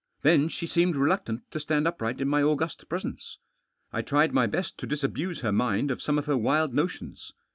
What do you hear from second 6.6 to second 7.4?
notions.